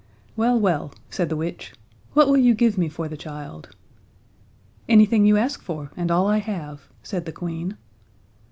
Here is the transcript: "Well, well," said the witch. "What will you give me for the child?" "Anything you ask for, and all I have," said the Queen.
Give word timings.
"Well, 0.35 0.59
well," 0.59 0.95
said 1.11 1.29
the 1.29 1.35
witch. 1.35 1.73
"What 2.13 2.27
will 2.27 2.39
you 2.39 2.55
give 2.55 2.75
me 2.75 2.89
for 2.89 3.07
the 3.07 3.15
child?" 3.15 3.75
"Anything 4.89 5.27
you 5.27 5.37
ask 5.37 5.61
for, 5.61 5.91
and 5.95 6.09
all 6.09 6.25
I 6.25 6.39
have," 6.39 6.89
said 7.03 7.25
the 7.25 7.31
Queen. 7.31 7.77